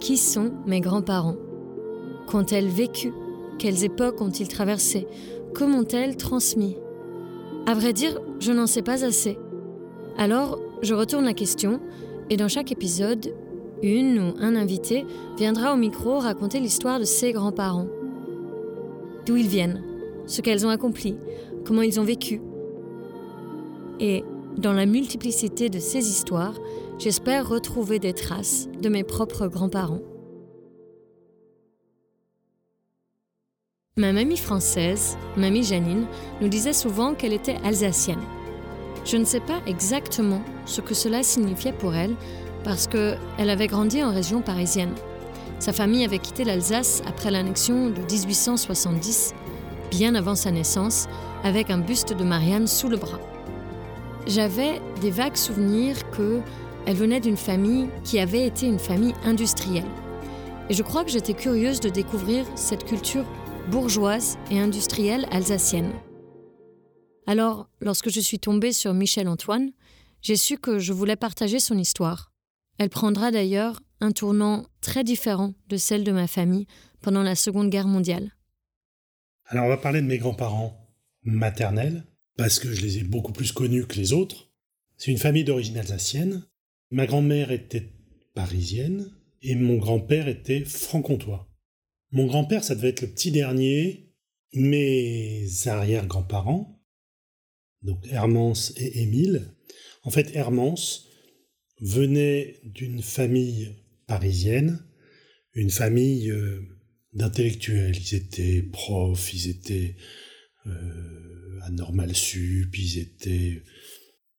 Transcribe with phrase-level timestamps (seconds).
[0.00, 1.36] Qui sont mes grands-parents?
[2.28, 3.12] Qu'ont-elles vécu?
[3.58, 5.06] Quelles époques ont-ils traversées?
[5.54, 6.76] Comment ont-elles transmis?
[7.66, 9.36] À vrai dire, je n'en sais pas assez.
[10.16, 11.80] Alors, je retourne la question,
[12.30, 13.34] et dans chaque épisode,
[13.82, 15.04] une ou un invité
[15.36, 17.88] viendra au micro raconter l'histoire de ses grands-parents.
[19.26, 19.82] D'où ils viennent,
[20.26, 21.16] ce qu'elles ont accompli,
[21.64, 22.40] comment ils ont vécu.
[24.00, 24.22] Et
[24.56, 26.54] dans la multiplicité de ces histoires,
[26.98, 30.02] j'espère retrouver des traces de mes propres grands-parents.
[33.96, 36.06] Ma mamie française, mamie Janine,
[36.40, 38.22] nous disait souvent qu'elle était alsacienne.
[39.04, 42.14] Je ne sais pas exactement ce que cela signifiait pour elle,
[42.64, 44.94] parce qu'elle avait grandi en région parisienne.
[45.58, 49.34] Sa famille avait quitté l'Alsace après l'annexion de 1870,
[49.90, 51.08] bien avant sa naissance,
[51.42, 53.20] avec un buste de Marianne sous le bras.
[54.26, 56.40] J'avais des vagues souvenirs que
[56.88, 59.84] elle venait d'une famille qui avait été une famille industrielle.
[60.70, 63.26] Et je crois que j'étais curieuse de découvrir cette culture
[63.70, 65.92] bourgeoise et industrielle alsacienne.
[67.26, 69.72] Alors, lorsque je suis tombée sur Michel Antoine,
[70.22, 72.32] j'ai su que je voulais partager son histoire.
[72.78, 76.66] Elle prendra d'ailleurs un tournant très différent de celle de ma famille
[77.02, 78.34] pendant la Seconde Guerre mondiale.
[79.44, 80.88] Alors on va parler de mes grands-parents
[81.22, 82.06] maternels,
[82.38, 84.48] parce que je les ai beaucoup plus connus que les autres.
[84.96, 86.47] C'est une famille d'origine alsacienne.
[86.90, 87.92] Ma grand-mère était
[88.34, 89.10] parisienne
[89.42, 91.48] et mon grand-père était franc-comtois.
[92.10, 94.14] Mon grand-père, ça devait être le petit dernier.
[94.54, 96.82] Mes arrière-grands-parents,
[97.82, 99.54] donc Hermance et Émile,
[100.04, 101.06] en fait Hermance
[101.80, 104.82] venait d'une famille parisienne,
[105.52, 106.62] une famille euh,
[107.12, 107.96] d'intellectuels.
[107.96, 109.96] Ils étaient profs, ils étaient
[110.66, 113.62] euh, à Normal Sup, ils étaient...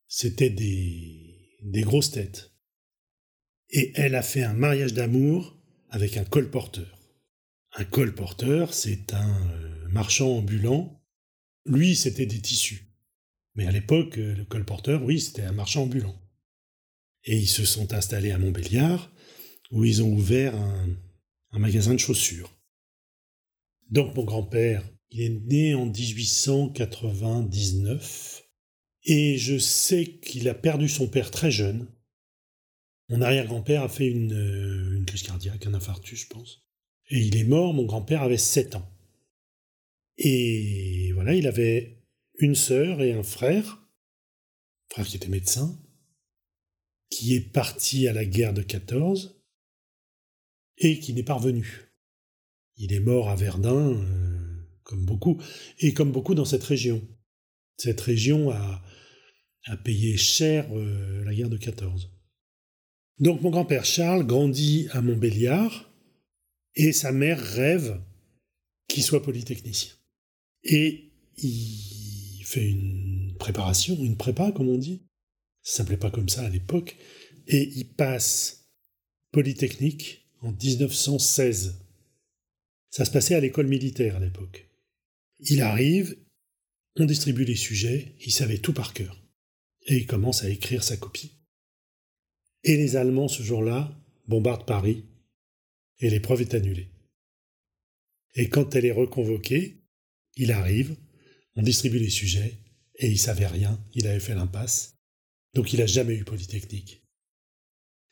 [0.08, 1.29] C'était des,
[1.62, 2.52] des grosses têtes.
[3.70, 5.58] Et elle a fait un mariage d'amour
[5.90, 7.00] avec un colporteur.
[7.74, 11.04] Un colporteur, c'est un euh, marchand ambulant.
[11.66, 12.88] Lui, c'était des tissus.
[13.56, 16.16] Mais à l'époque, le colporteur, oui, c'était un marchand ambulant.
[17.26, 19.12] Et ils se sont installés à Montbéliard,
[19.72, 22.56] où ils ont ouvert un magasin de chaussures.
[23.90, 28.44] Donc mon grand-père, il est né en 1899,
[29.04, 31.88] et je sais qu'il a perdu son père très jeune.
[33.10, 36.64] Mon arrière-grand-père a fait une, euh, crise cardiaque, un infarctus, je pense.
[37.10, 38.88] Et il est mort, mon grand-père avait 7 ans.
[40.18, 42.04] Et voilà, il avait
[42.38, 43.82] une sœur et un frère,
[44.92, 45.80] frère qui était médecin,
[47.10, 49.42] qui est parti à la guerre de 14
[50.78, 51.94] et qui n'est pas revenu.
[52.78, 54.40] Il est mort à Verdun, euh,
[54.84, 55.42] comme beaucoup,
[55.80, 57.02] et comme beaucoup dans cette région.
[57.80, 58.84] Cette région a,
[59.84, 62.12] payé cher euh, la guerre de 14.
[63.20, 65.92] Donc mon grand-père Charles grandit à Montbéliard
[66.76, 68.02] et sa mère rêve
[68.88, 69.92] qu'il soit polytechnicien.
[70.64, 75.04] Et il fait une préparation, une prépa comme on dit,
[75.62, 76.98] ça s'appelait pas comme ça à l'époque,
[77.48, 78.60] et il passe
[79.32, 81.86] Polytechnique en 1916.
[82.90, 84.68] Ça se passait à l'école militaire à l'époque.
[85.40, 86.18] Il arrive,
[87.00, 89.22] on distribue les sujets, il savait tout par cœur.
[89.88, 91.32] Et il commence à écrire sa copie.
[92.64, 95.06] Et les Allemands, ce jour-là, bombardent Paris,
[96.00, 96.90] et l'épreuve est annulée.
[98.36, 99.84] Et quand elle est reconvoquée,
[100.36, 100.96] il arrive,
[101.56, 102.58] on distribue les sujets,
[102.96, 104.96] et il savait rien, il avait fait l'impasse,
[105.54, 107.04] donc il n'a jamais eu Polytechnique.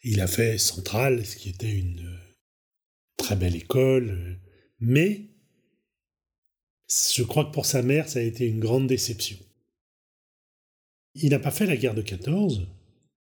[0.04, 2.36] Il a fait Centrale, ce qui était une euh,
[3.18, 4.36] très belle école, euh,
[4.80, 5.30] mais
[6.88, 9.38] je crois que pour sa mère, ça a été une grande déception.
[11.16, 12.68] Il n'a pas fait la guerre de 14.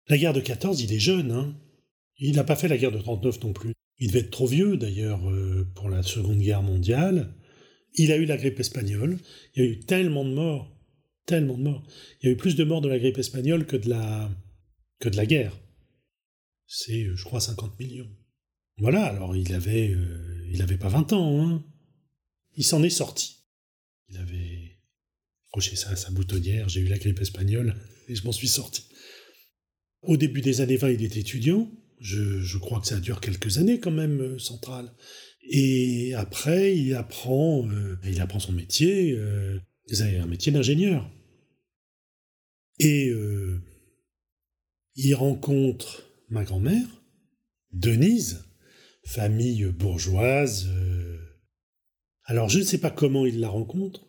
[0.09, 1.55] La guerre de 14, il est jeune, hein.
[2.19, 3.73] Il n'a pas fait la guerre de 39 non plus.
[3.99, 7.35] Il devait être trop vieux, d'ailleurs, euh, pour la Seconde Guerre mondiale.
[7.95, 9.19] Il a eu la grippe espagnole.
[9.55, 10.73] Il y a eu tellement de morts
[11.27, 11.83] tellement de morts.
[12.21, 14.31] Il y a eu plus de morts de la grippe espagnole que de la,
[14.99, 15.59] que de la guerre.
[16.67, 18.11] C'est, euh, je crois, 50 millions.
[18.79, 21.65] Voilà, alors il avait, euh, il avait pas 20 ans, hein.
[22.57, 23.42] Il s'en est sorti.
[25.53, 27.77] Accroché ça à sa boutonnière, j'ai eu la grippe espagnole,
[28.09, 28.87] et je m'en suis sorti.
[30.01, 31.71] Au début des années 20, il était étudiant.
[32.01, 34.91] Je, crois que ça dure quelques années quand même, euh, Central.
[35.51, 37.69] Et après, il apprend,
[38.05, 39.19] il apprend son métier.
[40.01, 41.11] Avez un métier d'ingénieur.
[42.79, 43.61] Et euh,
[44.95, 46.87] il rencontre ma grand-mère,
[47.73, 48.45] Denise,
[49.05, 50.69] famille bourgeoise.
[50.69, 51.19] Euh.
[52.25, 54.09] alors je ne sais pas comment il la rencontre,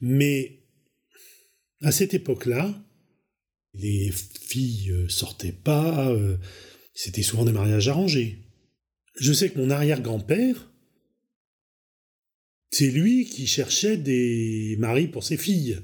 [0.00, 0.59] mais
[1.82, 2.82] à cette époque-là,
[3.74, 6.14] les filles euh, sortaient pas,
[6.94, 8.38] c'était souvent des mariages arrangés.
[9.16, 10.70] je sais que mon arrière-grand-père,
[12.70, 15.78] c'est lui qui cherchait des maris pour ses filles.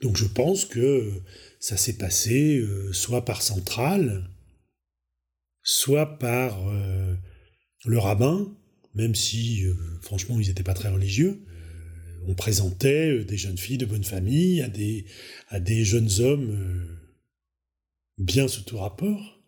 [0.00, 1.12] Donc je pense que
[1.60, 4.30] ça s'est passé euh, soit par centrale,
[5.62, 7.14] soit par euh,
[7.84, 8.56] le rabbin,
[8.94, 11.44] même si euh, franchement ils n'étaient pas très religieux.
[12.26, 15.06] On présentait des jeunes filles de bonne famille à des,
[15.48, 16.98] à des jeunes hommes
[18.18, 19.40] bien sous tout rapport.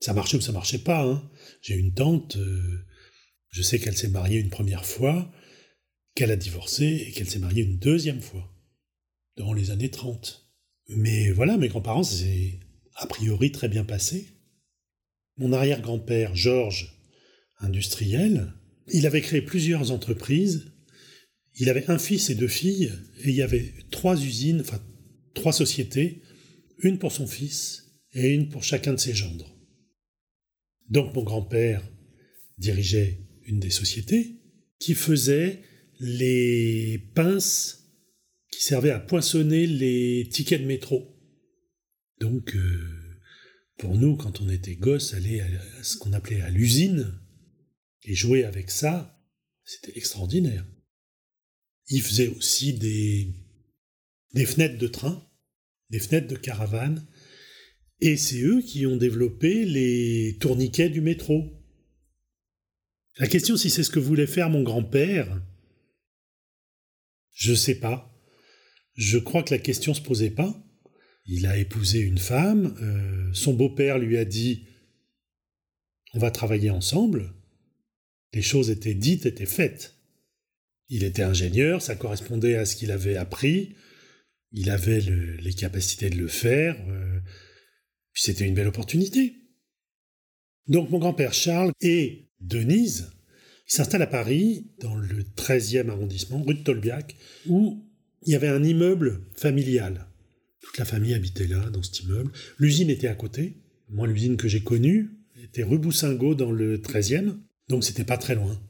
[0.00, 1.04] Ça marchait ou ça marchait pas.
[1.04, 1.30] Hein.
[1.60, 2.36] J'ai une tante,
[3.50, 5.30] je sais qu'elle s'est mariée une première fois,
[6.14, 8.52] qu'elle a divorcé et qu'elle s'est mariée une deuxième fois
[9.36, 10.48] dans les années 30.
[10.88, 12.60] Mais voilà, mes grands-parents, c'est
[12.96, 14.28] a priori très bien passé.
[15.36, 16.98] Mon arrière-grand-père, Georges,
[17.60, 18.52] industriel,
[18.92, 20.71] il avait créé plusieurs entreprises.
[21.56, 24.82] Il avait un fils et deux filles, et il y avait trois usines, enfin
[25.34, 26.22] trois sociétés,
[26.78, 29.56] une pour son fils et une pour chacun de ses gendres.
[30.88, 31.82] Donc mon grand-père
[32.58, 34.36] dirigeait une des sociétés
[34.78, 35.62] qui faisait
[36.00, 37.82] les pinces
[38.50, 41.16] qui servait à poinçonner les tickets de métro.
[42.20, 43.20] Donc, euh,
[43.78, 45.48] pour nous, quand on était gosse, aller à
[45.82, 47.18] ce qu'on appelait à l'usine
[48.04, 49.18] et jouer avec ça,
[49.64, 50.66] c'était extraordinaire.
[51.92, 53.28] Il faisait aussi des,
[54.46, 55.22] fenêtres de train,
[55.90, 57.06] des fenêtres de caravane,
[58.00, 61.52] et c'est eux qui ont développé les tourniquets du métro.
[63.18, 65.42] La question si c'est ce que voulait faire mon grand-père,
[67.34, 68.10] je sais pas.
[68.94, 70.58] Je crois que la question se posait pas.
[71.26, 74.66] Il a épousé une femme, euh, son beau-père lui a dit
[76.14, 77.34] On va travailler ensemble.
[78.32, 80.01] Les choses étaient dites, étaient faites.
[80.94, 83.76] Il était ingénieur, ça correspondait à ce qu'il avait appris,
[84.50, 87.18] il avait les capacités de le faire, euh,
[88.12, 89.34] c'était une belle opportunité.
[90.68, 93.10] Donc mon grand-père Charles et Denise
[93.64, 97.16] s'installent à Paris, dans le 13e arrondissement, rue de Tolbiac,
[97.46, 97.82] où
[98.26, 100.08] il y avait un immeuble familial.
[100.60, 102.32] Toute la famille habitait là, dans cet immeuble.
[102.58, 103.56] L'usine était à côté.
[103.88, 105.08] Moi, l'usine que j'ai connue
[105.42, 107.38] était rue Boussingault dans le 13e,
[107.70, 108.60] donc c'était pas très loin.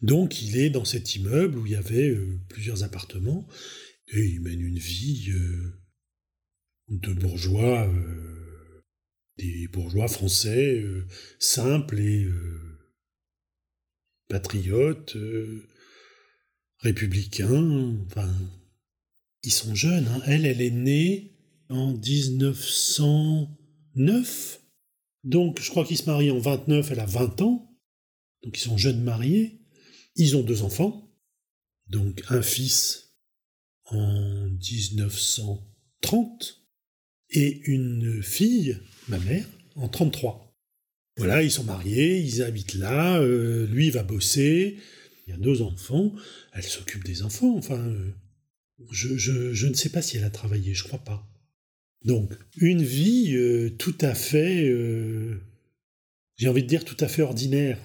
[0.00, 3.48] Donc il est dans cet immeuble où il y avait euh, plusieurs appartements,
[4.08, 5.82] et il mène une vie euh,
[6.88, 8.84] de bourgeois, euh,
[9.38, 10.84] des bourgeois français,
[11.38, 12.28] simples et
[14.28, 15.16] patriotes,
[16.80, 18.28] républicains, enfin
[19.42, 20.06] ils sont jeunes.
[20.08, 20.22] Hein.
[20.26, 21.34] Elle, elle est née
[21.68, 24.62] en 1909.
[25.24, 27.76] Donc, je crois qu'ils se marient en 29, elle a 20 ans.
[28.42, 29.57] Donc, ils sont jeunes mariés.
[30.18, 31.10] Ils ont deux enfants.
[31.88, 33.14] Donc, un fils
[33.86, 36.62] en 1930
[37.30, 38.78] et une fille,
[39.08, 40.54] ma mère, en 33.
[41.16, 44.76] Voilà, ils sont mariés, ils habitent là, euh, lui va bosser,
[45.26, 46.12] il y a deux enfants,
[46.52, 48.12] elle s'occupe des enfants, enfin, euh,
[48.92, 51.28] je, ne sais pas si elle a travaillé, je crois pas.
[52.04, 54.72] Donc, une vie euh, tout à fait,
[56.36, 57.80] j'ai envie de dire tout à fait ordinaire,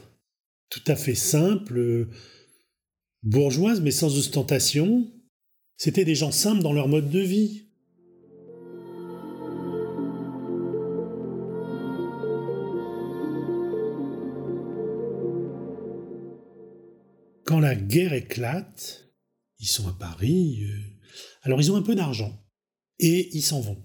[0.73, 2.09] tout à fait simple, euh,
[3.21, 5.07] bourgeoise mais sans ostentation.
[5.77, 7.67] C'était des gens simples dans leur mode de vie.
[17.45, 19.13] Quand la guerre éclate,
[19.59, 20.63] ils sont à Paris.
[20.63, 20.79] Euh,
[21.43, 22.43] alors ils ont un peu d'argent.
[22.97, 23.83] Et ils s'en vont.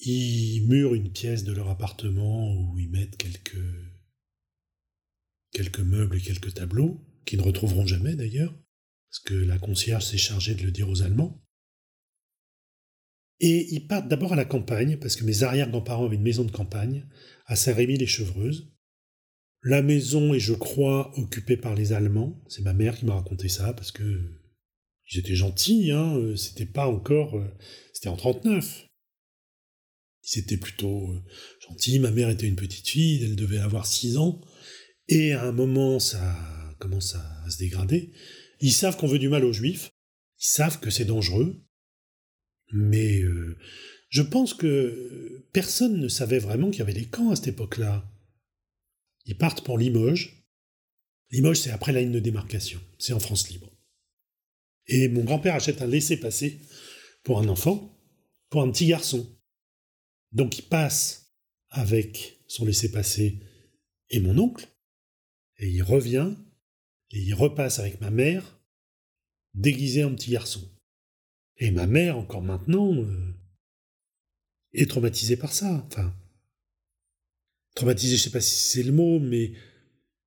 [0.00, 3.58] Ils murent une pièce de leur appartement où ils mettent quelques,
[5.54, 8.54] quelques meubles et quelques tableaux, qu'ils ne retrouveront jamais d'ailleurs,
[9.10, 11.42] parce que la concierge s'est chargée de le dire aux Allemands.
[13.40, 16.50] Et ils partent d'abord à la campagne, parce que mes arrière-grands-parents avaient une maison de
[16.50, 17.08] campagne,
[17.46, 18.74] à Saint-Rémy-les-Chevreuses,
[19.64, 22.38] la maison est, je crois, occupée par les Allemands.
[22.48, 24.38] C'est ma mère qui m'a raconté ça parce que
[25.10, 26.16] ils étaient gentils, hein.
[26.16, 27.48] Euh, c'était pas encore, euh,
[27.94, 28.86] c'était en 39.
[30.22, 31.22] Ils étaient plutôt euh,
[31.66, 31.98] gentils.
[31.98, 34.40] Ma mère était une petite fille, elle devait avoir 6 ans.
[35.08, 36.36] Et à un moment, ça
[36.78, 38.12] commence à, se dégrader.
[38.60, 39.90] Ils savent qu'on veut du mal aux Juifs.
[40.40, 41.62] Ils savent que c'est dangereux.
[42.72, 43.22] Mais
[44.08, 48.10] je pense que personne ne savait vraiment qu'il y avait des camps à cette époque-là.
[49.26, 50.46] Ils partent pour Limoges.
[51.30, 52.80] Limoges, c'est après la ligne de démarcation.
[52.98, 53.70] C'est en France libre.
[54.86, 56.60] Et mon grand-père achète un laissez-passer
[57.22, 57.98] pour un enfant,
[58.50, 59.26] pour un petit garçon.
[60.32, 61.34] Donc il passe
[61.70, 63.40] avec son laissez-passer
[64.10, 64.68] et mon oncle,
[65.64, 66.34] et il revient,
[67.10, 68.60] et il repasse avec ma mère,
[69.54, 70.60] déguisé en petit garçon.
[71.56, 73.34] Et ma mère, encore maintenant, euh,
[74.74, 75.82] est traumatisée par ça.
[75.86, 76.14] Enfin,
[77.74, 79.52] traumatisé, je ne sais pas si c'est le mot, mais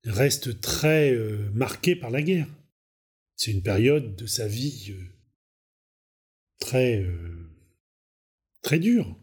[0.05, 2.49] reste très euh, marqué par la guerre.
[3.35, 5.03] C'est une période de sa vie euh,
[6.59, 7.05] très,
[8.63, 9.15] très dure.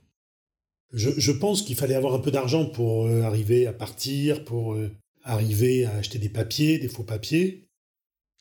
[0.92, 4.78] Je, pense qu'il fallait avoir un peu d'argent pour arriver à partir, pour
[5.24, 7.68] arriver à acheter des papiers, des faux papiers.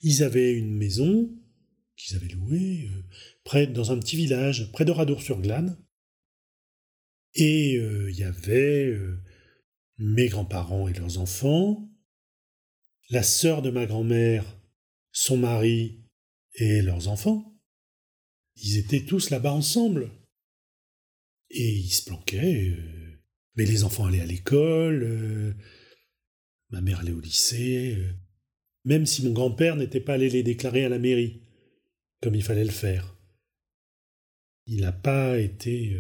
[0.02, 1.30] Ils avaient une maison
[1.96, 2.90] qu'ils avaient louée
[3.44, 5.78] près dans un petit village près de Radour-sur-Glane.
[7.36, 8.96] Et il y avait
[9.98, 11.90] mes grands-parents et leurs enfants,
[13.10, 14.46] la sœur de ma grand-mère,
[15.12, 16.04] son mari
[16.56, 17.54] et leurs enfants.
[18.56, 20.12] Ils étaient tous là-bas ensemble.
[21.50, 22.70] Et ils se planquaient.
[22.70, 23.22] Euh,
[23.56, 25.54] mais les enfants allaient à l'école, euh,
[26.74, 28.12] ma mère allait au lycée, euh,
[28.84, 31.44] même si mon grand-père n'était pas allé les déclarer à la mairie,
[32.22, 33.16] comme il fallait le faire.
[34.66, 35.96] Il n'a pas été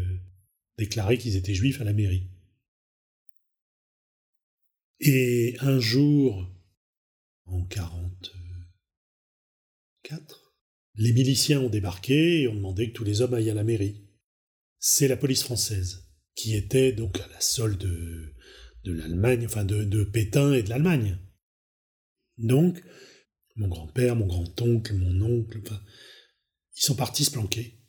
[0.77, 2.27] déclaré qu'ils étaient juifs à la mairie.
[4.99, 6.49] Et un jour,
[7.45, 10.55] en 44,
[10.95, 14.01] les miliciens ont débarqué et ont demandé que tous les hommes aillent à la mairie.
[14.79, 18.32] C'est la police française, qui était donc à la solde
[18.83, 21.17] de, l'Allemagne, enfin de, de Pétain et de l'Allemagne.
[22.37, 22.83] Donc,
[23.55, 25.81] mon grand-père, mon grand-oncle, mon oncle, enfin,
[26.75, 27.79] ils sont partis se planquer.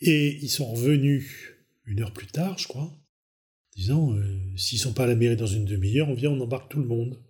[0.00, 2.98] Et ils sont revenus une heure plus tard, je crois,
[3.74, 6.70] disant euh, s'ils sont pas à la mairie dans une demi-heure, on vient, on embarque
[6.70, 7.22] tout le monde.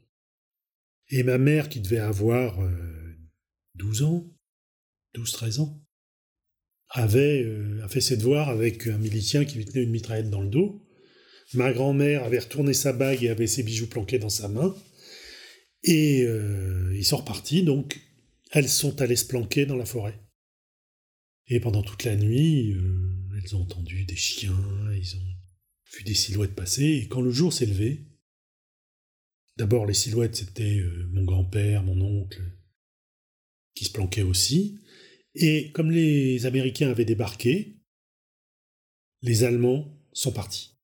[1.09, 2.59] Et ma mère, qui devait avoir
[3.75, 4.27] 12 euh, ans,
[5.15, 5.83] 12-13 ans,
[6.89, 10.49] avait euh, fait ses devoirs avec un milicien qui lui tenait une mitraillette dans le
[10.49, 10.86] dos.
[11.55, 14.75] Ma grand-mère avait retourné sa bague et avait ses bijoux planqués dans sa main.
[15.83, 16.27] Et
[16.93, 18.01] ils sont repartis, donc
[18.51, 20.19] elles sont allées se planquer dans la forêt.
[21.47, 22.77] Et pendant toute la nuit,
[23.37, 24.59] elles ont entendu des chiens,
[24.93, 25.37] ils ont
[25.97, 28.07] vu des silhouettes passer, et quand le jour s'est levé,
[29.57, 32.43] d'abord les silhouettes c'était euh, mon grand-père, mon oncle,
[33.75, 34.81] qui se planquaient aussi,
[35.35, 37.81] et comme les Américains avaient débarqué,
[39.23, 40.76] les Allemands sont partis.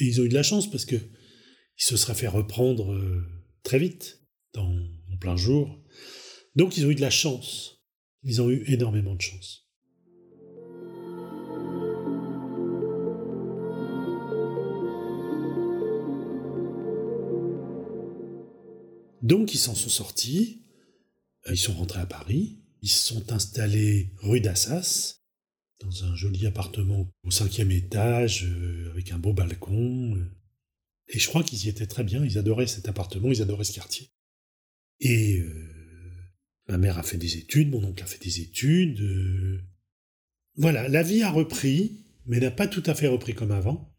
[0.00, 3.22] Et ils ont eu de la chance parce que ils se seraient fait reprendre euh,
[3.62, 4.22] très vite,
[4.56, 4.88] en
[5.20, 5.82] plein jour.
[6.56, 7.82] Donc ils ont eu de la chance.
[8.22, 9.66] Ils ont eu énormément de chance.
[19.22, 20.64] Donc ils s'en sont sortis,
[21.46, 25.19] euh, ils sont rentrés à Paris, ils se sont installés rue d'Assas,
[25.80, 30.16] dans un joli appartement au cinquième étage, euh, avec un beau balcon.
[30.16, 30.30] Euh.
[31.08, 33.72] Et je crois qu'ils y étaient très bien, ils adoraient cet appartement, ils adoraient ce
[33.72, 34.10] quartier.
[35.00, 35.42] Et
[36.68, 39.00] ma mère a fait des études, mon oncle a fait des études.
[40.56, 43.96] Voilà, la vie a repris, mais n'a pas tout à fait repris comme avant,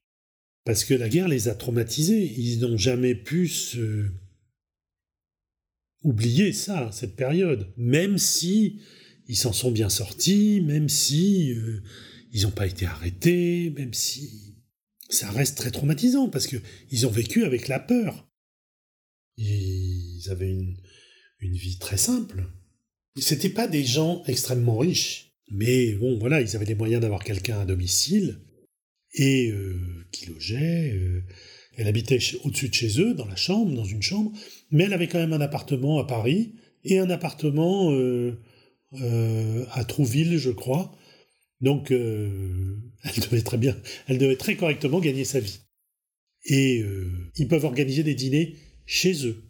[0.64, 2.24] parce que la guerre les a traumatisés.
[2.38, 4.10] Ils n'ont jamais pu se
[6.04, 8.82] oublier ça, cette période, même si
[9.28, 11.82] ils s'en sont bien sortis, même si euh,
[12.32, 14.58] ils n'ont pas été arrêtés, même si
[15.10, 16.58] ça reste très traumatisant parce que
[16.90, 18.28] ils ont vécu avec la peur.
[19.38, 20.78] Ils avaient une,
[21.42, 22.46] vie très simple.
[23.18, 27.60] C'étaient pas des gens extrêmement riches, mais bon, voilà, ils avaient les moyens d'avoir quelqu'un
[27.60, 28.40] à domicile
[29.14, 30.94] et euh, qui logeait.
[30.94, 31.24] Euh,
[31.78, 34.32] elle habitait au-dessus de chez eux, dans la chambre, dans une chambre,
[34.70, 37.92] mais elle avait quand même un appartement à Paris et un appartement
[38.94, 40.96] euh, à Trouville, je crois.
[41.62, 45.60] Donc, euh, elle devait très bien, elle devait très correctement gagner sa vie.
[46.46, 46.84] Et
[47.36, 48.56] ils peuvent organiser des dîners
[48.88, 49.44] chez eux.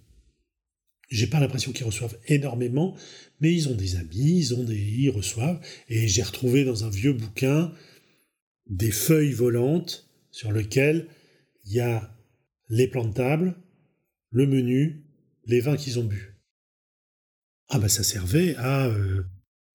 [1.10, 2.96] J'ai pas l'impression qu'ils reçoivent énormément,
[3.40, 5.62] mais ils ont des amis, ils ont des, ils reçoivent.
[5.90, 7.74] Et j'ai retrouvé dans un vieux bouquin
[8.70, 11.08] des feuilles volantes sur lesquelles
[11.66, 12.16] il y a
[12.70, 13.56] les plantables,
[14.30, 15.04] le menu,
[15.46, 16.31] les vins qu'ils ont bu.
[17.74, 19.24] Ah bah ça servait à, euh,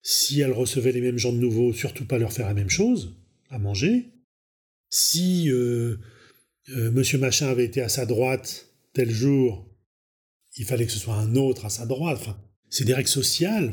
[0.03, 3.15] si elle recevait les mêmes gens de nouveau, surtout pas leur faire la même chose,
[3.49, 4.13] à manger.
[4.89, 5.97] Si euh,
[6.69, 9.67] euh, Monsieur Machin avait été à sa droite tel jour,
[10.57, 12.21] il fallait que ce soit un autre à sa droite.
[12.69, 13.71] C'est des règles sociales.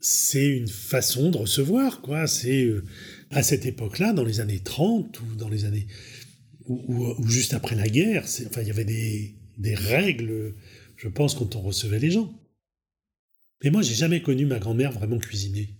[0.00, 2.26] C'est une façon de recevoir, quoi.
[2.26, 2.70] C'est
[3.30, 5.86] à cette époque-là, dans les années 30 ou dans les années
[6.68, 10.54] ou, juste après la guerre, enfin, il y avait des, règles,
[10.96, 12.32] je pense, quand on recevait les gens.
[13.62, 15.78] Mais moi, j'ai jamais connu ma grand-mère vraiment cuisiner.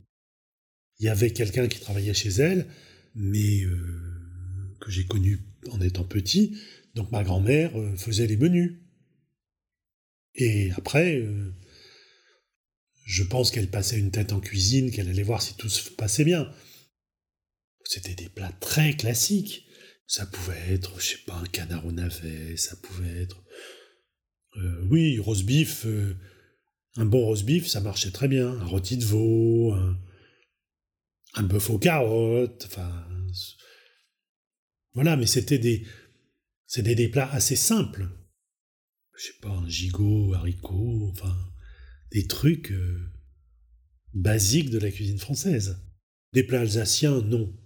[0.98, 2.66] Il y avait quelqu'un qui travaillait chez elle,
[3.14, 5.38] mais euh, que j'ai connu
[5.70, 6.58] en étant petit.
[6.94, 8.80] Donc ma grand-mère euh, faisait les menus.
[10.34, 11.54] Et après, euh,
[13.04, 16.24] je pense qu'elle passait une tête en cuisine, qu'elle allait voir si tout se passait
[16.24, 16.52] bien.
[17.84, 19.64] C'était des plats très classiques
[20.06, 23.42] Ça pouvait être, je sais pas, un canard au navet, ça pouvait être.
[24.90, 25.86] Oui, roast beef,
[26.98, 28.48] un bon roast beef, ça marchait très bien.
[28.48, 33.06] Un rôti de veau, un, bœuf aux carottes, enfin.
[34.94, 35.86] Voilà, mais c'était des.
[36.66, 38.08] C'était des plats assez simples.
[39.16, 41.36] Je sais pas, un gigot, haricot, enfin.
[42.10, 42.98] Des trucs euh,
[44.12, 45.78] basiques de la cuisine française.
[46.32, 47.56] Des plats alsaciens, non.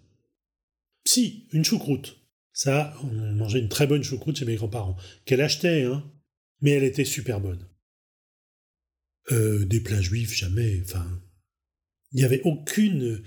[1.06, 2.18] Si, une choucroute.
[2.52, 6.04] Ça, on mangeait une très bonne choucroute chez mes grands-parents, qu'elle achetait, hein,
[6.60, 7.66] mais elle était super bonne.
[9.30, 10.80] Euh, des plats juifs, jamais.
[10.82, 11.06] Enfin,
[12.12, 13.22] il n'y avait aucune,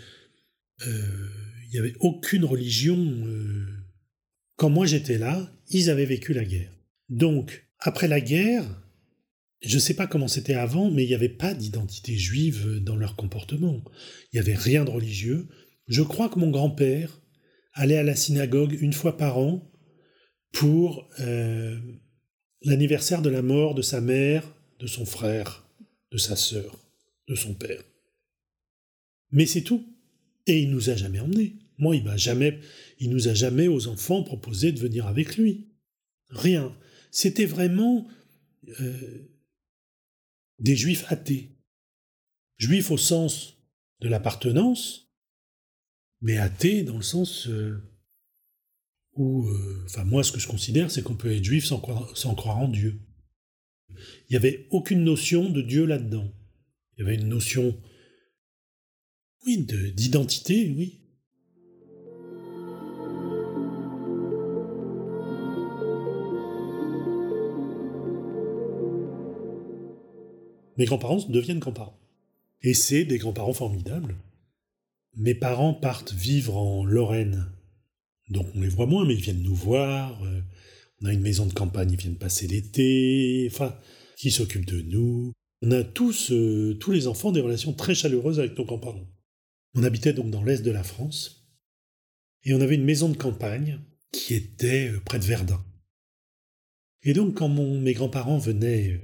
[0.85, 1.29] euh,
[1.71, 2.97] il avait aucune religion.
[2.97, 3.65] Euh,
[4.57, 6.73] quand moi j'étais là, ils avaient vécu la guerre.
[7.07, 8.65] Donc, après la guerre,
[9.61, 12.97] je ne sais pas comment c'était avant, mais il n'y avait pas d'identité juive dans
[12.97, 13.81] leur comportement.
[14.31, 15.47] Il n'y avait rien de religieux.
[15.87, 17.21] Je crois que mon grand-père
[17.73, 19.71] allait à la synagogue une fois par an
[20.51, 21.09] pour
[22.61, 25.64] l'anniversaire de la mort de sa mère, de son frère,
[26.11, 26.79] de sa sœur,
[27.27, 27.83] de son père.
[29.31, 29.85] Mais c'est tout.
[30.47, 31.55] Et il nous a jamais emmenés.
[31.77, 32.59] Moi, il m'a jamais,
[32.99, 35.67] il nous a jamais aux enfants proposé de venir avec lui.
[36.29, 36.75] Rien.
[37.11, 38.07] C'était vraiment
[38.79, 39.29] euh,
[40.59, 41.51] des juifs athées.
[42.57, 43.57] Juifs au sens
[43.99, 45.11] de l'appartenance,
[46.21, 47.81] mais athée dans le sens euh,
[49.13, 52.57] où, euh, enfin moi ce que je considère, c'est qu'on peut être juif sans croire
[52.57, 52.99] en Dieu.
[54.29, 56.31] Il n'y avait aucune notion de Dieu là-dedans.
[56.97, 57.77] Il y avait une notion,
[59.45, 61.01] oui, d'identité, oui.
[70.77, 71.97] Mes grands-parents deviennent grands-parents.
[72.61, 74.15] Et c'est des grands-parents formidables.
[75.15, 77.45] Mes parents partent vivre en Lorraine.
[78.29, 80.21] Donc on les voit moins, mais ils viennent nous voir.
[81.05, 83.47] Euh, on a une maison de campagne, ils viennent passer l'été.
[83.51, 83.77] Enfin,
[84.17, 85.33] qui s'occupent de nous.
[85.61, 89.07] On a tous, euh, tous les enfants, des relations très chaleureuses avec nos grands-parents.
[89.73, 91.49] On habitait donc dans l'est de la France.
[92.43, 93.79] Et on avait une maison de campagne
[94.11, 95.63] qui était euh, près de Verdun.
[97.03, 98.99] Et donc quand mes grands-parents venaient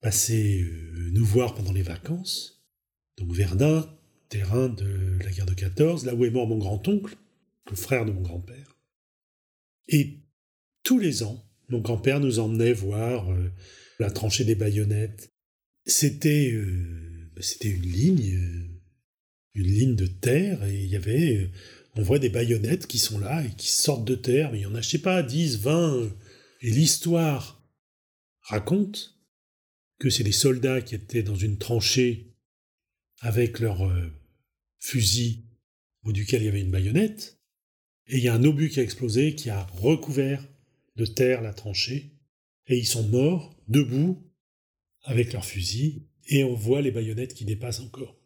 [0.00, 0.64] passer
[1.12, 2.64] nous voir pendant les vacances,
[3.18, 3.86] donc Verdun,
[4.28, 7.16] terrain de la guerre de 14, là où est mort mon grand-oncle,
[7.68, 8.78] le frère de mon grand-père.
[9.88, 10.25] Et
[10.86, 13.50] tous les ans, mon grand-père nous emmenait voir euh,
[13.98, 15.32] la tranchée des baïonnettes.
[15.84, 18.68] C'était euh, c'était une ligne, euh,
[19.54, 21.50] une ligne de terre, et il y avait,
[21.96, 24.66] on voit des baïonnettes qui sont là et qui sortent de terre, mais il y
[24.66, 26.08] en a, je sais pas, 10, 20.
[26.60, 27.68] Et l'histoire
[28.42, 29.18] raconte
[29.98, 32.32] que c'est des soldats qui étaient dans une tranchée
[33.22, 33.90] avec leur
[34.78, 35.46] fusil
[36.04, 37.40] au duquel il y avait une baïonnette,
[38.06, 40.46] et il y a un obus qui a explosé, qui a recouvert
[40.96, 42.12] de terre la tranchée,
[42.66, 44.30] et ils sont morts, debout,
[45.02, 48.18] avec leur fusil, et on voit les baïonnettes qui dépassent encore.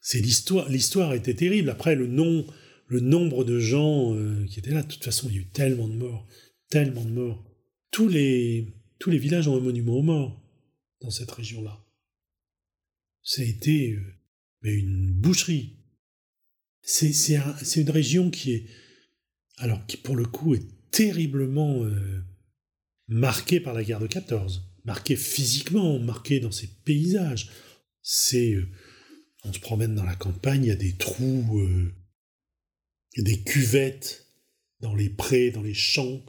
[0.00, 0.68] C'est l'histoire.
[0.70, 1.68] L'histoire était terrible.
[1.68, 2.46] Après, le nom,
[2.86, 5.50] le nombre de gens euh, qui étaient là, de toute façon, il y a eu
[5.50, 6.26] tellement de morts,
[6.70, 7.44] tellement de morts.
[7.90, 8.66] Tous les,
[8.98, 10.42] tous les villages ont un monument aux morts
[11.02, 11.84] dans cette région-là
[13.22, 14.02] ça a été euh,
[14.62, 15.76] une boucherie.
[16.82, 18.66] C'est une région qui est,
[19.58, 22.24] alors qui pour le coup est terriblement euh,
[23.08, 27.50] marquée par la guerre de 14, marquée physiquement, marquée dans ses paysages.
[28.02, 28.68] C'est, euh,
[29.44, 31.60] on se promène dans la campagne, il y a des trous,
[33.16, 34.26] a des cuvettes
[34.80, 36.24] dans les prés, dans les champs.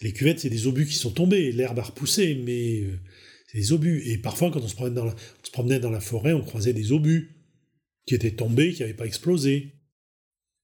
[0.00, 2.84] Les cuvettes, c'est des obus qui sont tombés, l'herbe a repoussé, mais
[3.48, 4.02] c'est des obus.
[4.06, 6.72] Et parfois, quand on se, dans la, on se promenait dans la forêt, on croisait
[6.72, 7.36] des obus
[8.06, 9.72] qui étaient tombés, qui n'avaient pas explosé.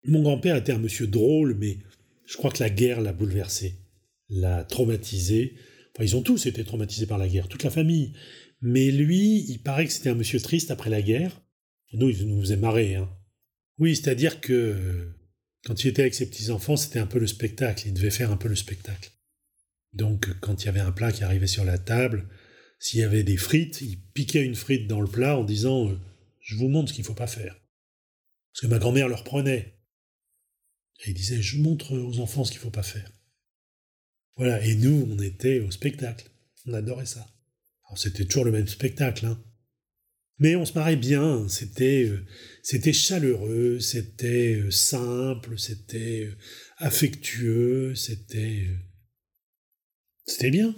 [0.04, 1.78] Mon grand-père était un monsieur drôle, mais
[2.24, 3.80] je crois que la guerre l'a bouleversé,
[4.28, 5.54] l'a traumatisé.
[5.94, 8.14] Enfin, ils ont tous été traumatisés par la guerre, toute la famille.
[8.60, 11.40] Mais lui, il paraît que c'était un monsieur triste après la guerre.
[11.92, 12.96] Nous, il nous faisait marrer.
[12.96, 13.10] Hein.
[13.78, 15.12] Oui, c'est-à-dire que
[15.64, 17.86] quand il était avec ses petits-enfants, c'était un peu le spectacle.
[17.86, 19.10] Il devait faire un peu le spectacle.
[19.92, 22.28] Donc, quand il y avait un plat qui arrivait sur la table,
[22.78, 25.98] s'il y avait des frites, il piquait une frite dans le plat en disant euh,
[26.40, 27.60] Je vous montre ce qu'il ne faut pas faire.
[28.52, 29.74] Parce que ma grand-mère le reprenait.
[31.04, 33.10] Et il disait Je montre aux enfants ce qu'il ne faut pas faire.
[34.36, 36.30] Voilà, et nous, on était au spectacle.
[36.66, 37.26] On adorait ça.
[37.86, 39.42] Alors, c'était toujours le même spectacle, hein.
[40.38, 46.30] Mais on se marrait bien, c'était euh, chaleureux, c'était euh, simple, c'était
[46.76, 48.68] affectueux, c'était
[50.26, 50.76] c'était bien.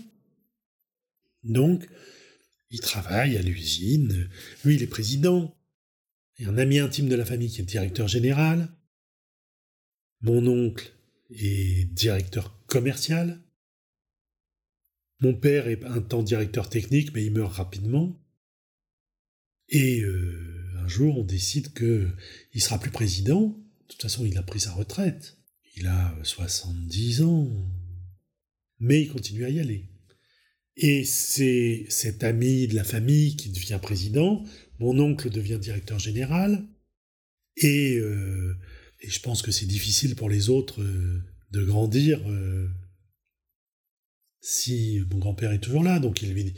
[1.43, 1.87] Donc,
[2.71, 4.31] il travaille à l'usine,
[4.65, 5.55] lui il est président,
[6.39, 8.69] et un ami intime de la famille qui est directeur général.
[10.23, 10.91] Mon oncle
[11.31, 13.43] est directeur commercial.
[15.21, 18.19] Mon père est un temps directeur technique, mais il meurt rapidement.
[19.71, 22.09] Et euh, un jour, on décide que
[22.55, 23.41] il sera plus président.
[23.41, 25.39] De toute façon, il a pris sa retraite.
[25.77, 27.51] Il a 70 ans.
[28.79, 29.91] Mais il continue à y aller.
[30.77, 34.43] Et c'est cet ami de la famille qui devient président,
[34.79, 36.67] mon oncle devient directeur général,
[37.57, 38.57] et, euh,
[39.03, 42.69] je pense que c'est difficile pour les autres euh, de grandir euh,
[44.41, 46.55] si mon grand-père est toujours là, donc il,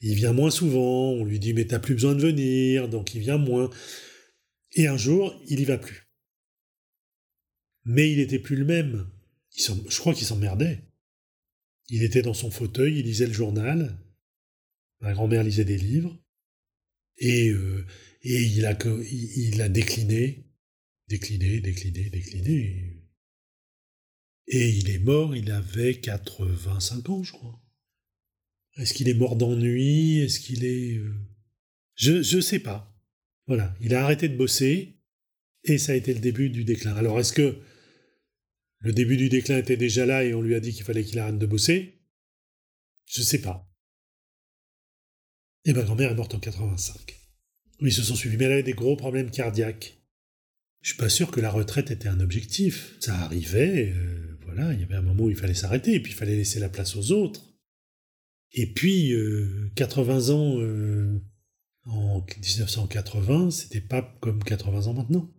[0.00, 3.20] il vient moins souvent, on lui dit mais t'as plus besoin de venir, donc il
[3.20, 3.70] vient moins.
[4.72, 6.08] Et un jour, il y va plus.
[7.84, 9.10] Mais il n'était plus le même.
[9.56, 10.84] je crois qu'il s'emmerdait.
[11.88, 13.98] Il était dans son fauteuil, il lisait le journal.
[15.00, 16.16] Ma grand-mère lisait des livres.
[17.18, 17.84] Et, euh,
[18.22, 18.78] et il, a,
[19.10, 20.46] il a décliné,
[21.08, 23.00] décliné, décliné, décliné.
[24.46, 27.60] Et il est mort, il avait 85 ans, je crois.
[28.80, 30.20] Est-ce qu'il est mort d'ennui?
[30.20, 30.96] Est-ce qu'il est...
[30.96, 31.14] Euh,
[31.96, 32.90] je ne sais pas.
[33.46, 34.96] Voilà, il a arrêté de bosser
[35.64, 36.94] et ça a été le début du déclin.
[36.94, 37.58] Alors est-ce que
[38.78, 41.18] le début du déclin était déjà là et on lui a dit qu'il fallait qu'il
[41.18, 42.00] arrête de bosser?
[43.06, 43.70] Je ne sais pas.
[45.66, 47.18] Et ma grand-mère est morte en 85.
[47.82, 49.98] Oui, ils se sont suivis, mais elle avait des gros problèmes cardiaques.
[50.80, 52.94] Je suis pas sûr que la retraite était un objectif.
[53.00, 56.12] Ça arrivait, euh, voilà, il y avait un moment où il fallait s'arrêter, et puis
[56.12, 57.49] il fallait laisser la place aux autres.
[58.52, 59.12] Et puis,
[59.76, 61.22] 80 euh, ans euh,
[61.84, 65.30] en 1980, c'était pas comme 80 ans maintenant.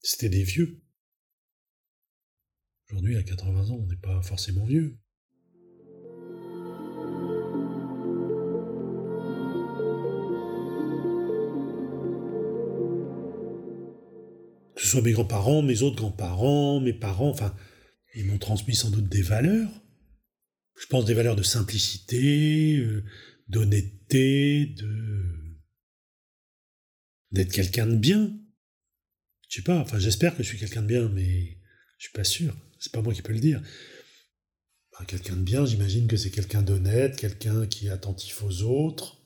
[0.00, 0.80] C'était des vieux.
[2.88, 4.96] Aujourd'hui, à 80 ans, on n'est pas forcément vieux.
[14.76, 17.56] Que ce soit mes grands-parents, mes autres grands-parents, mes parents, enfin,
[18.14, 19.85] ils m'ont transmis sans doute des valeurs.
[20.78, 23.04] Je pense des valeurs de simplicité, euh,
[23.48, 25.22] d'honnêteté, de
[27.32, 28.38] d'être quelqu'un de bien.
[29.48, 31.58] Je sais pas, enfin j'espère que je suis quelqu'un de bien, mais
[31.98, 32.56] je suis pas sûr.
[32.78, 33.62] C'est pas moi qui peux le dire.
[35.08, 39.20] quelqu'un de bien, j'imagine que c'est quelqu'un d'honnête, quelqu'un qui est attentif aux autres,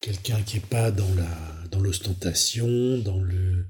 [0.00, 3.66] quelqu'un qui n'est pas dans l'ostentation, dans le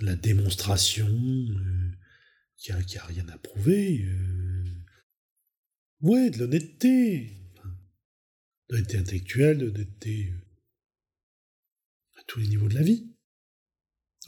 [0.00, 1.90] la démonstration, euh,
[2.56, 4.04] qui, a, a, rien à prouver.
[4.04, 4.47] Euh.
[6.00, 7.36] Ouais, de l'honnêteté.
[8.68, 13.06] de l'honnêteté intellectuelle, de l'honnêteté euh, à tous les niveaux de la vie.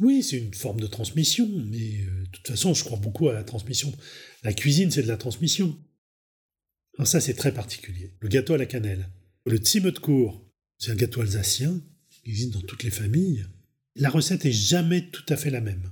[0.00, 3.34] Oui, c'est une forme de transmission, mais euh, de toute façon, je crois beaucoup à
[3.34, 3.92] la transmission.
[4.42, 5.78] La cuisine, c'est de la transmission.
[6.96, 8.16] Alors ça, c'est très particulier.
[8.20, 9.08] Le gâteau à la cannelle.
[9.46, 9.58] Le
[10.00, 10.46] cour,
[10.78, 13.46] c'est un gâteau alsacien qui existe dans toutes les familles.
[13.96, 15.90] La recette est jamais tout à fait la même.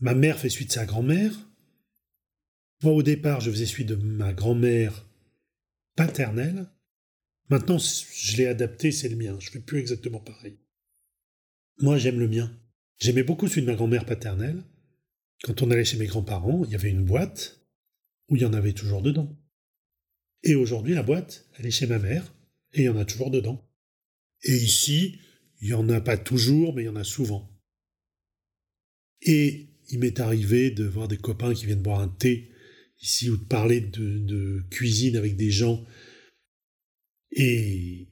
[0.00, 1.32] Ma mère fait suite de sa grand-mère.
[2.82, 5.08] Moi, au départ, je faisais suite de ma grand-mère
[5.94, 6.68] paternelle.
[7.48, 9.36] Maintenant, je l'ai adapté, c'est le mien.
[9.38, 10.58] Je fais plus exactement pareil.
[11.78, 12.56] Moi, j'aime le mien.
[12.98, 14.62] J'aimais beaucoup celui de ma grand-mère paternelle.
[15.42, 17.60] Quand on allait chez mes grands-parents, il y avait une boîte
[18.28, 19.36] où il y en avait toujours dedans.
[20.42, 22.34] Et aujourd'hui, la boîte, elle est chez ma mère
[22.72, 23.68] et il y en a toujours dedans.
[24.42, 25.18] Et ici,
[25.60, 27.48] il n'y en a pas toujours, mais il y en a souvent.
[29.20, 32.51] Et il m'est arrivé de voir des copains qui viennent boire un thé
[33.02, 35.84] ici ou de parler de, cuisine avec des gens.
[37.32, 38.08] Et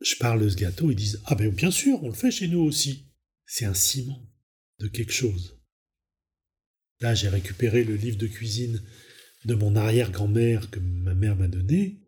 [0.00, 2.48] je parle de ce gâteau, ils disent Ah ben bien sûr, on le fait chez
[2.48, 3.12] nous aussi.
[3.44, 4.22] c'est un ciment
[4.78, 5.58] de quelque chose.
[7.00, 8.82] Là, j'ai récupéré le livre de cuisine
[9.44, 12.00] de mon arrière-grand-mère que ma mère m'a donné.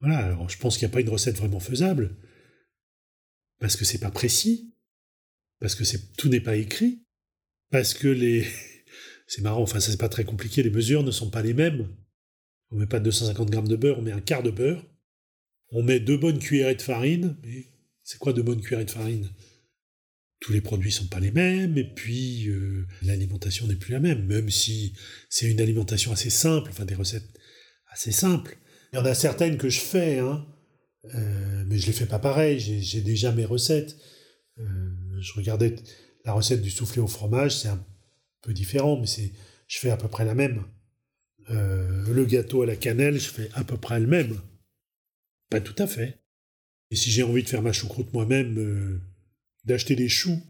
[0.00, 2.16] Voilà, alors je pense qu'il n'y a pas une recette vraiment faisable,
[3.58, 4.74] parce que c'est pas précis,
[5.60, 5.84] parce que
[6.16, 7.04] tout n'est pas écrit,
[7.70, 8.46] parce que les...
[9.30, 11.88] c'est marrant, enfin c'est pas très compliqué, les mesures ne sont pas les mêmes.
[12.72, 14.84] On met pas 250 grammes de beurre, on met un quart de beurre.
[15.70, 17.66] On met deux bonnes cuillerées de farine, mais
[18.02, 19.30] c'est quoi deux bonnes cuillerées de farine?
[20.40, 24.26] Tous les produits sont pas les mêmes, et puis euh, l'alimentation n'est plus la même,
[24.26, 24.94] même si
[25.28, 27.38] c'est une alimentation assez simple, enfin des recettes
[27.92, 28.58] assez simples.
[28.92, 30.44] Il y en a certaines que je fais, hein,
[31.14, 33.96] euh, mais je les fais pas pareil, j'ai déjà mes recettes.
[34.58, 34.90] Euh,
[35.20, 35.76] je regardais
[36.24, 37.86] la recette du soufflé au fromage, c'est un
[38.42, 39.32] peu différent, mais c'est,
[39.66, 40.64] je fais à peu près la même.
[41.48, 44.40] le gâteau à la cannelle, je fais à peu près le même.
[45.50, 46.18] Pas tout à fait.
[46.90, 49.00] Et si j'ai envie de faire ma choucroute moi-même,
[49.64, 50.40] d'acheter des choux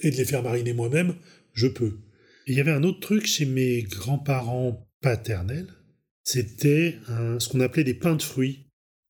[0.00, 1.16] et de les faire mariner moi-même,
[1.52, 1.98] je peux.
[2.46, 5.68] il y avait un autre truc chez mes grands-parents paternels,
[6.24, 6.98] c'était
[7.38, 8.66] ce qu'on appelait des pains de fruits.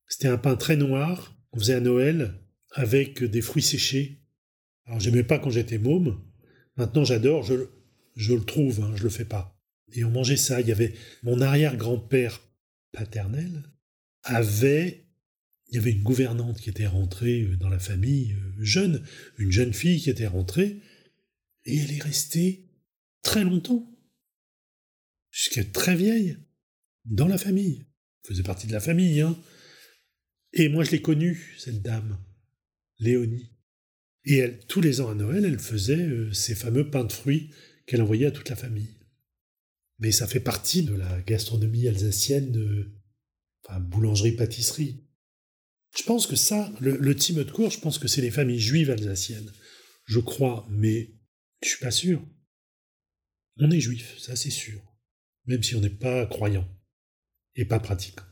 [0.09, 2.35] C'était un pain très noir qu'on faisait à Noël
[2.72, 4.22] avec des fruits séchés.
[4.87, 6.20] Alors j'aimais pas quand j'étais môme.
[6.76, 7.55] Maintenant j'adore, je,
[8.20, 9.59] je le trouve, hein, je le fais pas.
[9.92, 10.61] Et on mangeait ça.
[10.61, 12.40] Il y avait mon arrière-grand-père
[12.92, 13.62] paternel
[14.22, 15.11] avait
[15.70, 19.04] il y avait une gouvernante qui était rentrée euh, dans la famille euh, jeune,
[19.38, 20.80] une jeune fille qui était rentrée,
[21.64, 22.68] et elle est restée
[23.22, 23.88] très longtemps,
[25.30, 26.38] jusqu'à très vieille,
[27.04, 27.87] dans la famille.
[28.24, 29.38] Elle faisait partie de la famille, hein.
[30.52, 32.18] Et moi, je l'ai connue, cette dame,
[32.98, 33.52] Léonie.
[34.24, 37.50] Et elle, tous les ans à Noël, elle faisait euh, ces fameux pains de fruits
[37.90, 38.94] qu'elle envoyait à toute la famille.
[39.98, 42.88] Mais ça fait partie de la gastronomie alsacienne,
[43.64, 45.05] enfin, boulangerie-pâtisserie.
[45.96, 48.90] Je pense que ça, le, le de cour, je pense que c'est les familles juives
[48.90, 49.50] alsaciennes.
[50.05, 51.16] Je crois, mais
[51.64, 52.24] je suis pas sûr.
[53.57, 54.81] On est juif, ça c'est sûr.
[55.46, 56.68] Même si on n'est pas croyant
[57.57, 58.24] et pas pratiquant.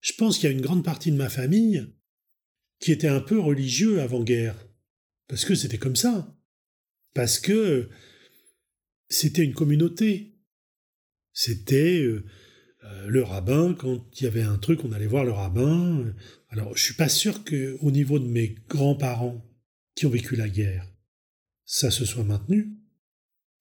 [0.00, 1.86] Je pense qu'il y a une grande partie de ma famille
[2.80, 4.56] qui était un peu religieux avant-guerre.
[5.28, 6.36] Parce que c'était comme ça.
[7.14, 7.88] Parce que
[9.12, 10.38] c'était une communauté.
[11.32, 12.24] C'était euh,
[12.84, 16.12] euh, le rabbin, quand il y avait un truc, on allait voir le rabbin.
[16.48, 19.44] Alors, je suis pas sûr qu'au niveau de mes grands-parents
[19.94, 20.90] qui ont vécu la guerre,
[21.64, 22.76] ça se soit maintenu.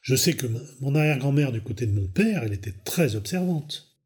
[0.01, 0.47] Je sais que
[0.79, 3.99] mon arrière-grand-mère du côté de mon père, elle était très observante.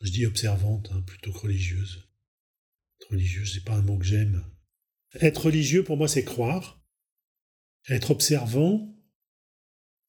[0.00, 2.08] Je dis observante hein, plutôt que religieuse.
[3.10, 4.42] Religieuse, c'est pas un mot que j'aime.
[5.20, 6.82] Être religieux, pour moi, c'est croire.
[7.88, 8.96] Être observant,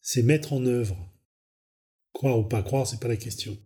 [0.03, 1.09] c'est mettre en œuvre.
[2.11, 3.57] Croire ou pas croire, c'est pas la question.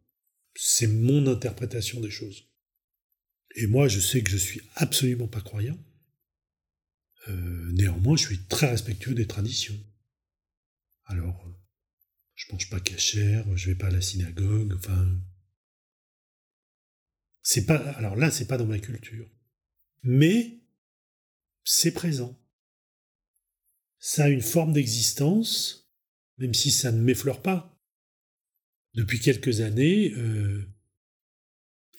[0.55, 2.47] C'est mon interprétation des choses.
[3.55, 5.77] Et moi, je sais que je suis absolument pas croyant.
[7.27, 9.77] Euh, néanmoins, je suis très respectueux des traditions.
[11.05, 11.51] Alors, euh,
[12.35, 15.19] je mange pas cachère, je vais pas à la synagogue, enfin.
[17.41, 17.77] C'est pas.
[17.77, 19.27] Alors là, c'est pas dans ma culture.
[20.03, 20.59] Mais
[21.63, 22.39] c'est présent.
[23.97, 25.86] Ça a une forme d'existence,
[26.37, 27.77] même si ça ne m'effleure pas
[28.93, 30.65] depuis quelques années, euh,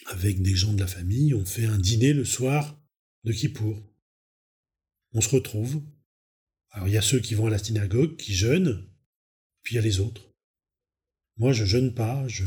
[0.06, 2.80] avec des gens de la famille, on fait un dîner le soir
[3.24, 3.82] de Kippour.
[5.12, 5.82] On se retrouve.
[6.70, 8.88] Alors il y a ceux qui vont à la synagogue, qui jeûnent,
[9.62, 10.32] puis il y a les autres.
[11.36, 12.44] Moi, je jeûne pas, je,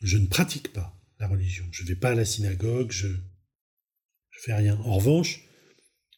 [0.00, 1.66] je ne pratique pas la religion.
[1.72, 4.76] Je ne vais pas à la synagogue, je, je fais rien.
[4.80, 5.45] En revanche,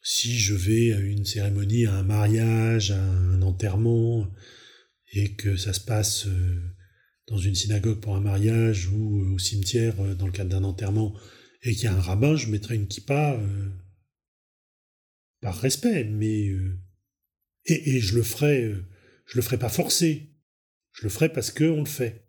[0.02, 4.30] si je vais à une cérémonie, à un mariage, à un enterrement,
[5.12, 6.60] et que ça se passe euh,
[7.26, 10.64] dans une synagogue pour un mariage ou euh, au cimetière euh, dans le cadre d'un
[10.64, 11.18] enterrement
[11.62, 13.40] et qu'il y a un rabbin, je mettrai une kippa
[15.40, 16.52] par respect, mais
[17.64, 18.72] et, je le ferai,
[19.26, 20.36] je le ferai pas forcé,
[20.92, 22.28] je le ferai parce que on le fait.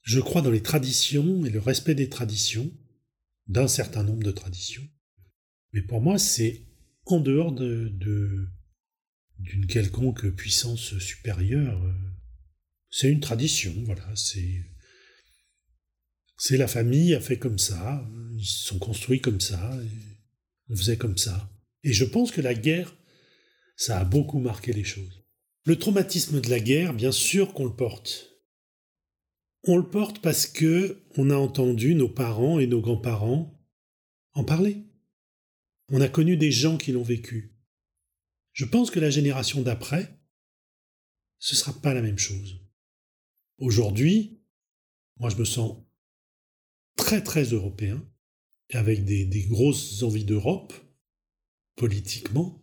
[0.00, 2.72] Je crois dans les traditions et le respect des traditions,
[3.46, 4.88] d'un certain nombre de traditions,
[5.72, 6.62] mais pour moi c'est
[7.06, 7.92] en dehors de,
[9.38, 11.80] d'une quelconque puissance supérieure.
[12.90, 14.64] C'est une tradition, voilà, c'est
[16.38, 19.74] c'est la famille a fait comme ça, ils se sont construits comme ça,
[20.68, 21.50] on faisait comme ça.
[21.82, 22.94] Et je pense que la guerre,
[23.76, 25.24] ça a beaucoup marqué les choses.
[25.64, 28.32] Le traumatisme de la guerre, bien sûr qu'on le porte.
[29.64, 33.58] On le porte parce que on a entendu nos parents et nos grands-parents
[34.34, 34.85] en parler.
[35.88, 37.54] On a connu des gens qui l'ont vécu.
[38.52, 40.18] Je pense que la génération d'après,
[41.38, 42.60] ce ne sera pas la même chose.
[43.58, 44.40] Aujourd'hui,
[45.18, 45.78] moi je me sens
[46.96, 48.02] très très européen,
[48.72, 50.72] avec des, grosses envies d'Europe,
[51.76, 52.62] politiquement,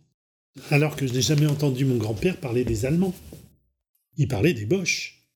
[0.70, 3.14] Alors que je n'ai jamais entendu mon grand-père parler des Allemands.
[4.16, 5.28] Il parlait des Boches.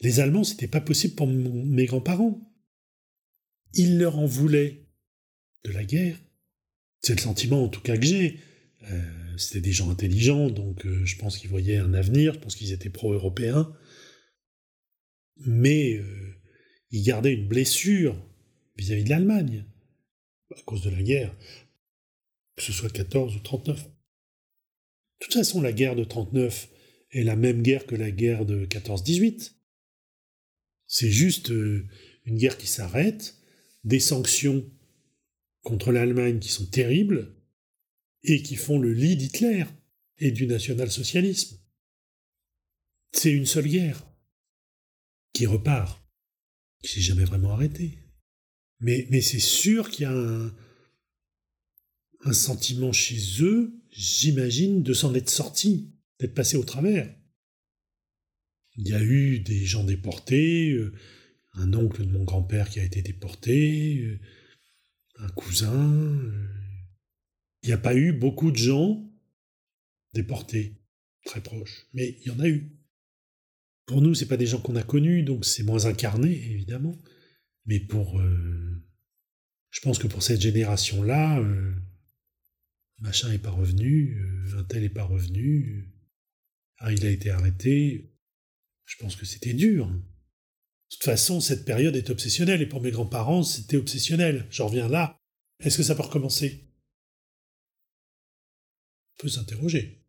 [0.00, 2.40] Les Allemands, c'était pas possible pour mes grands-parents.
[3.74, 4.88] Il leur en voulait
[5.62, 6.18] de la guerre.
[7.00, 8.40] C'est le sentiment en tout cas que j'ai.
[8.90, 12.56] Euh, c'était des gens intelligents, donc euh, je pense qu'ils voyaient un avenir, je pense
[12.56, 13.74] qu'ils étaient pro-européens.
[15.36, 16.34] Mais euh,
[16.90, 18.16] ils gardaient une blessure
[18.76, 19.64] vis-à-vis de l'Allemagne,
[20.56, 21.34] à cause de la guerre,
[22.56, 23.82] que ce soit 14 ou 39.
[23.84, 23.90] De
[25.20, 26.68] toute façon, la guerre de 39
[27.12, 29.52] est la même guerre que la guerre de 14-18.
[30.86, 33.36] C'est juste une guerre qui s'arrête,
[33.84, 34.64] des sanctions
[35.62, 37.34] contre l'Allemagne qui sont terribles
[38.22, 39.64] et qui font le lit d'Hitler
[40.18, 41.58] et du national-socialisme.
[43.12, 44.06] C'est une seule guerre
[45.32, 46.02] qui repart,
[46.82, 47.98] qui s'est jamais vraiment arrêtée.
[48.80, 50.54] Mais, c'est sûr qu'il y a un,
[52.24, 57.14] un sentiment chez eux, j'imagine, de s'en être sorti, d'être passé au travers.
[58.76, 60.94] Il y a eu des gens déportés, euh,
[61.54, 64.18] un oncle de mon grand-père qui a été déporté, euh,
[65.20, 65.72] un cousin.
[65.72, 66.46] Euh,
[67.62, 69.06] il n'y a pas eu beaucoup de gens
[70.12, 70.74] déportés,
[71.24, 72.72] très proches, mais il y en a eu.
[73.86, 76.96] Pour nous, c'est pas des gens qu'on a connus, donc c'est moins incarné, évidemment.
[77.66, 78.20] Mais pour.
[78.20, 78.82] Euh,
[79.70, 81.40] je pense que pour cette génération-là,
[82.98, 84.20] machin n'est pas revenu,
[84.56, 85.88] un tel n'est pas revenu,
[86.88, 88.10] il a été arrêté.
[88.84, 89.88] Je pense que c'était dur.
[90.90, 94.46] De toute façon, cette période est obsessionnelle, et pour mes grands-parents, c'était obsessionnel.
[94.50, 95.16] J'en reviens là.
[95.60, 96.68] Est-ce que ça peut recommencer?
[99.12, 100.04] On peut s'interroger.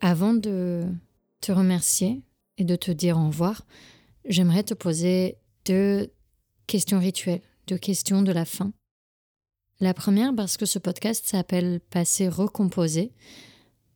[0.00, 0.86] Avant de
[1.40, 2.22] te remercier
[2.56, 3.64] et de te dire au revoir,
[4.24, 6.12] j'aimerais te poser deux
[6.66, 8.72] questions rituelles, deux questions de la fin
[9.80, 13.12] la première parce que ce podcast s'appelle Passé recomposé.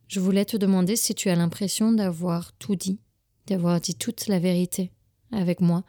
[0.08, 3.00] Je voulais te demander si tu as l'impression d'avoir tout dit,
[3.46, 4.92] d'avoir dit toute la vérité
[5.32, 5.84] avec moi.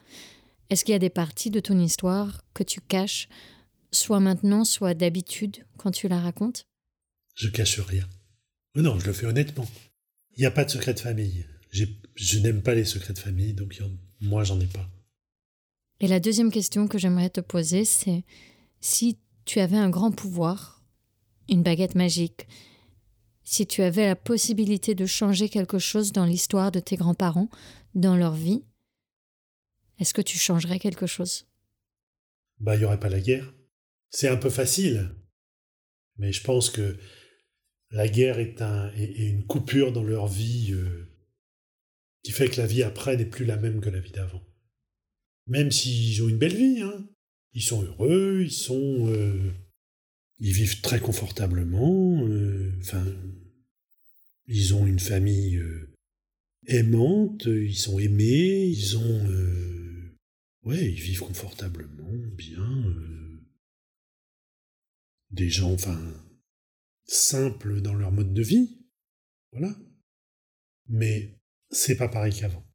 [0.69, 3.27] Est-ce qu'il y a des parties de ton histoire que tu caches,
[3.91, 6.65] soit maintenant, soit d'habitude, quand tu la racontes?
[7.35, 8.07] Je cache rien.
[8.75, 9.67] Non, je le fais honnêtement.
[10.35, 11.45] Il n'y a pas de secret de famille.
[11.69, 13.79] Je n'aime pas les secrets de famille, donc
[14.21, 14.89] moi, j'en ai pas.
[15.99, 18.23] Et la deuxième question que j'aimerais te poser, c'est
[18.79, 20.83] si tu avais un grand pouvoir,
[21.49, 22.47] une baguette magique,
[23.43, 27.49] si tu avais la possibilité de changer quelque chose dans l'histoire de tes grands-parents,
[27.93, 28.63] dans leur vie,
[29.99, 31.45] est-ce que tu changerais quelque chose?
[32.59, 33.53] Bah, il n'y aurait pas la guerre.
[34.09, 35.15] C'est un peu facile,
[36.17, 36.97] mais je pense que
[37.91, 41.13] la guerre est, un, une coupure dans leur vie euh,
[42.23, 44.43] qui fait que la vie après n'est plus la même que la vie d'avant.
[45.47, 47.07] Même s'ils ont une belle vie, hein.
[47.53, 49.07] Ils sont heureux, ils sont.
[49.09, 49.51] Euh,
[50.39, 52.25] ils vivent très confortablement.
[52.27, 53.05] Euh, enfin.
[54.47, 55.95] ils ont une famille euh,
[56.67, 59.27] aimante, ils sont aimés, ils ont.
[60.63, 62.83] ouais, vivent confortablement, bien.
[65.31, 66.01] des gens, enfin.
[67.05, 68.79] simples dans leur mode de vie.
[69.51, 69.75] Voilà.
[70.87, 71.37] Mais
[71.69, 72.65] c'est pas pareil qu'avant.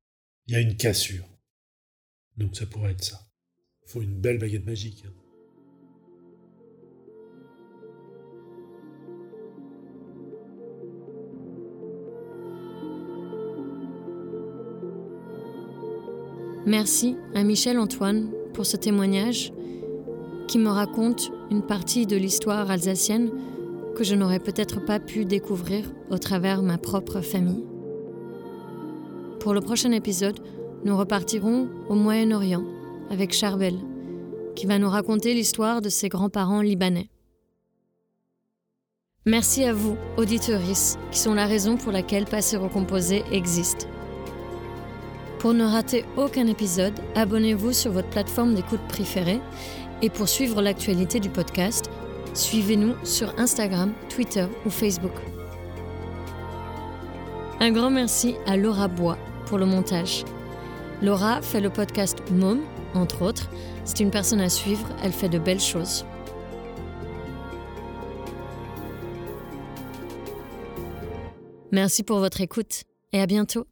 [0.47, 1.29] Il y a une cassure.
[2.37, 3.28] Donc ça pourrait être ça
[3.89, 5.03] faut une belle baguette magique.
[5.07, 5.13] Hein.
[16.67, 19.55] Merci à Michel Antoine pour ce témoignage
[20.49, 23.31] qui me raconte une partie de l'histoire alsacienne
[23.97, 27.65] que je n'aurais peut-être pas pu découvrir au travers ma propre famille.
[29.41, 30.41] Pour le prochain épisode,
[30.85, 32.65] nous repartirons au Moyen-Orient
[33.11, 33.77] avec Charbel,
[34.55, 37.09] qui va nous raconter l'histoire de ses grands-parents libanais.
[39.27, 43.89] Merci à vous, auditeuris, qui sont la raison pour laquelle Passé Recomposé existe.
[45.39, 49.41] Pour ne rater aucun épisode, abonnez-vous sur votre plateforme d'écoute préférée
[50.03, 51.91] et pour suivre l'actualité du podcast,
[52.35, 55.13] suivez-nous sur Instagram, Twitter ou Facebook.
[57.61, 60.25] Un grand merci à Laura Bois pour le montage.
[61.03, 62.61] Laura fait le podcast Mom
[62.95, 63.51] entre autres.
[63.85, 66.05] C'est une personne à suivre, elle fait de belles choses.
[71.71, 73.67] Merci pour votre écoute et à bientôt.